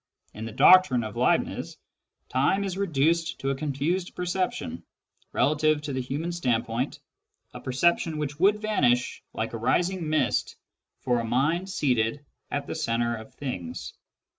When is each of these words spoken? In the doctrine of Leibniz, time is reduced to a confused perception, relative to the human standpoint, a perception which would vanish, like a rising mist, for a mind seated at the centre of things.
In 0.33 0.45
the 0.45 0.51
doctrine 0.51 1.03
of 1.03 1.15
Leibniz, 1.15 1.77
time 2.27 2.63
is 2.63 2.75
reduced 2.75 3.37
to 3.41 3.51
a 3.51 3.55
confused 3.55 4.15
perception, 4.15 4.81
relative 5.31 5.79
to 5.83 5.93
the 5.93 6.01
human 6.01 6.31
standpoint, 6.31 6.99
a 7.53 7.59
perception 7.61 8.17
which 8.17 8.39
would 8.39 8.57
vanish, 8.59 9.21
like 9.31 9.53
a 9.53 9.59
rising 9.59 10.09
mist, 10.09 10.55
for 11.01 11.19
a 11.19 11.23
mind 11.23 11.69
seated 11.69 12.25
at 12.49 12.65
the 12.65 12.73
centre 12.73 13.15
of 13.15 13.35
things. 13.35 13.93